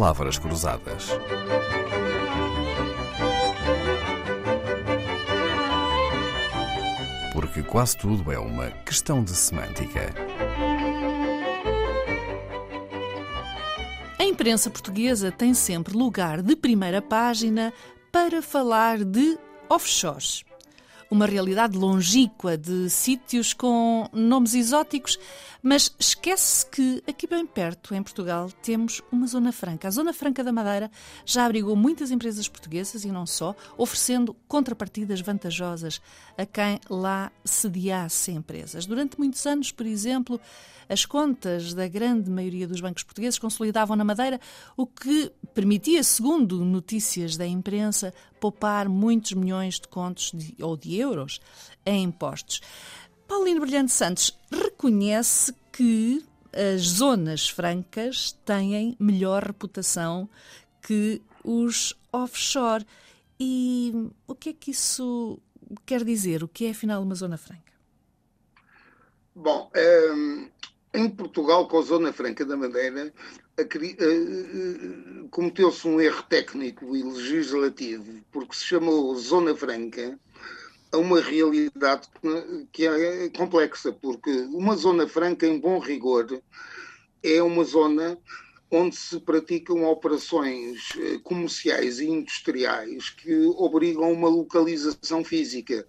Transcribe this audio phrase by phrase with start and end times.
[0.00, 1.10] palavras cruzadas.
[7.34, 10.14] Porque quase tudo é uma questão de semântica.
[14.18, 17.70] A imprensa portuguesa tem sempre lugar de primeira página
[18.10, 19.38] para falar de
[19.68, 20.44] offshores
[21.10, 25.18] uma realidade longínqua de sítios com nomes exóticos,
[25.62, 29.88] mas esquece-se que aqui bem perto, em Portugal, temos uma Zona Franca.
[29.88, 30.90] A Zona Franca da Madeira
[31.26, 36.00] já abrigou muitas empresas portuguesas e não só, oferecendo contrapartidas vantajosas
[36.38, 38.86] a quem lá sediasse empresas.
[38.86, 40.40] Durante muitos anos, por exemplo,
[40.88, 44.40] as contas da grande maioria dos bancos portugueses consolidavam na Madeira,
[44.76, 50.96] o que permitia, segundo notícias da imprensa, poupar muitos milhões de contos de, ou de
[50.96, 51.38] euros
[51.84, 52.62] em impostos.
[53.28, 60.30] Paulino Brilhante Santos reconhece que as zonas francas têm melhor reputação
[60.80, 62.86] que os offshore.
[63.38, 63.92] E
[64.26, 65.38] o que é que isso
[65.84, 66.42] quer dizer?
[66.42, 67.70] O que é afinal uma zona franca?
[69.34, 70.48] Bom, ehm,
[70.92, 73.39] em Portugal, com a Zona Franca da Madeira, eh, eh,
[75.30, 80.18] cometeu-se um erro técnico e legislativo, porque se chamou Zona Franca
[80.92, 82.08] a uma realidade
[82.72, 86.42] que é complexa, porque uma Zona Franca, em bom rigor,
[87.22, 88.18] é uma zona
[88.70, 95.84] onde se praticam operações eh, comerciais e industriais que obrigam uma localização física.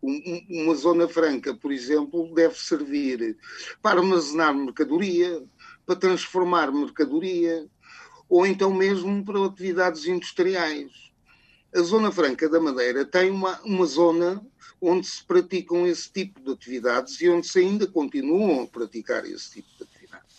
[0.00, 3.36] Uma zona franca, por exemplo, deve servir
[3.82, 5.42] para armazenar mercadoria,
[5.90, 7.66] para transformar mercadoria,
[8.28, 11.10] ou então mesmo para atividades industriais.
[11.74, 14.40] A Zona Franca da Madeira tem uma, uma zona
[14.80, 19.54] onde se praticam esse tipo de atividades e onde se ainda continuam a praticar esse
[19.54, 20.36] tipo de atividades.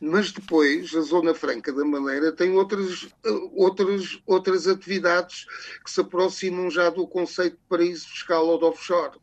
[0.00, 3.06] Mas depois a Zona Franca da Madeira tem outras,
[3.52, 5.46] outras, outras atividades
[5.84, 9.20] que se aproximam já do conceito de paraíso fiscal ou de offshore.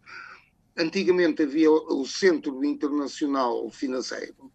[0.78, 4.50] Antigamente havia o Centro Internacional Financeiro,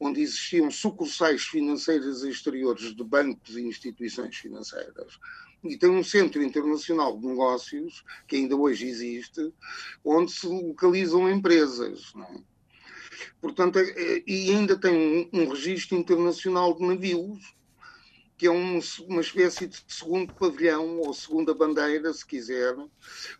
[0.00, 5.20] onde existiam sucursais financeiras exteriores de bancos e instituições financeiras.
[5.62, 9.52] E tem um Centro Internacional de Negócios, que ainda hoje existe,
[10.02, 12.14] onde se localizam empresas.
[12.16, 12.40] É?
[13.42, 17.54] Portanto, é, é, e ainda tem um, um registro internacional de navios,
[18.38, 22.74] que é um, uma espécie de segundo pavilhão ou segunda bandeira, se quiser,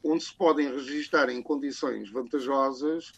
[0.05, 3.15] onde se podem registrar em condições vantajosas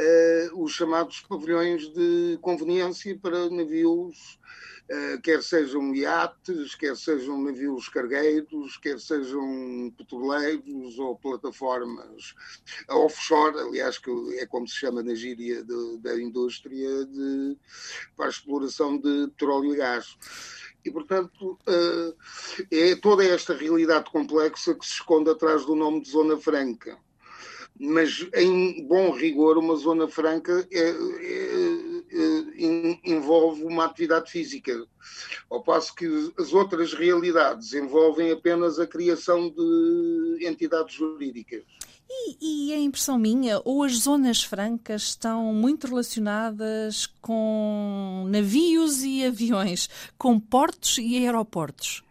[0.00, 4.38] uh, os chamados pavilhões de conveniência para navios
[4.86, 12.34] eh, quer sejam iates, quer sejam navios cargueiros, quer sejam petroleiros ou plataformas
[12.90, 17.56] offshore, aliás, que é como se chama na gíria de, da indústria de,
[18.14, 20.18] para a exploração de petróleo e gás.
[20.84, 22.14] E, portanto, eh,
[22.70, 26.98] é toda esta realidade complexa que se esconde atrás do nome de Zona Franca.
[27.78, 34.86] Mas, em bom rigor, uma Zona Franca é, é eh, envolve uma atividade física,
[35.50, 36.06] ao passo que
[36.38, 41.64] as outras realidades envolvem apenas a criação de entidades jurídicas.
[42.08, 49.24] E, e a impressão minha, ou as zonas francas estão muito relacionadas com navios e
[49.24, 52.03] aviões, com portos e aeroportos?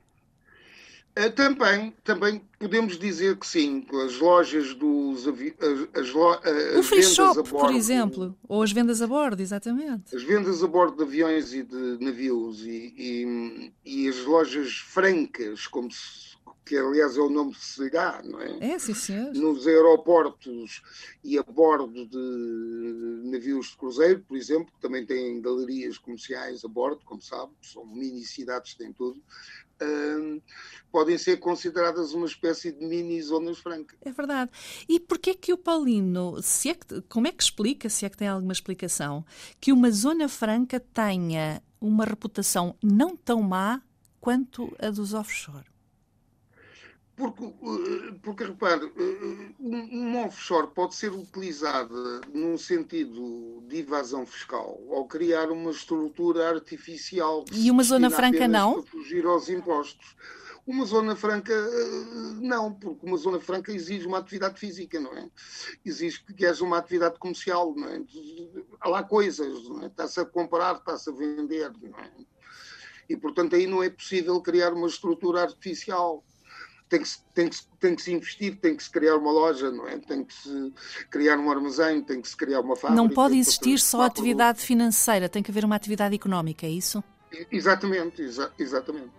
[1.15, 6.33] Eh, também, também podemos dizer que sim, as lojas dos as, lo...
[6.43, 10.15] Eh, as o free shop, bordo, por exemplo, ou as vendas a bordo, exatamente.
[10.15, 15.67] As vendas a bordo de aviões e de navios e, e, e as lojas francas,
[15.67, 16.32] como se,
[16.65, 18.73] que aliás é o nome que se dá, não é?
[18.73, 19.33] É, sim, senhor.
[19.33, 20.81] Nos aeroportos
[21.23, 26.67] e a bordo de navios de cruzeiro, por exemplo, que também têm galerias comerciais a
[26.67, 29.21] bordo, como sabe, são mini cidades, têm tudo
[30.91, 33.97] podem ser consideradas uma espécie de mini zonas francas.
[34.01, 34.51] É verdade.
[34.87, 38.09] E porquê é que o Paulino, se é que, como é que explica, se é
[38.09, 39.25] que tem alguma explicação,
[39.59, 43.81] que uma zona franca tenha uma reputação não tão má
[44.19, 45.72] quanto a dos offshore?
[47.15, 54.81] Porque, eh, porque repare, eh, um offshore pode ser utilizada num sentido de evasão fiscal
[54.87, 57.45] ou criar uma estrutura artificial.
[57.51, 58.81] E uma zona franca não?
[58.81, 60.15] Para fugir aos impostos.
[60.65, 65.29] Uma zona franca, eh, não, porque uma zona franca exige uma atividade física, não é?
[65.85, 68.01] Exige que haja uma atividade comercial, não é?
[68.79, 69.87] Há lá coisas, não é?
[69.87, 72.11] Está-se a comprar, está-se a vender, não é?
[73.07, 76.23] E, portanto, aí não é possível criar uma estrutura artificial
[76.89, 79.87] tem que, tem, que, tem que se investir, tem que se criar uma loja, não
[79.87, 79.97] é?
[79.97, 80.73] tem que se
[81.09, 83.01] criar um armazém, tem que se criar uma fábrica.
[83.01, 87.03] Não pode existir só atividade financeira, tem que haver uma atividade económica, é isso?
[87.51, 89.11] Exatamente, exa exatamente.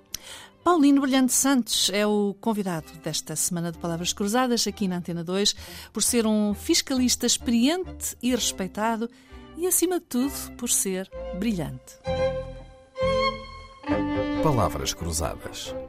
[0.63, 5.55] Paulino Brilhante Santos é o convidado desta semana de Palavras Cruzadas aqui na Antena 2,
[5.93, 9.11] por ser um fiscalista experiente e respeitado
[9.59, 11.99] e, acima de tudo, por ser brilhante.
[14.43, 15.75] Palavras Cruzadas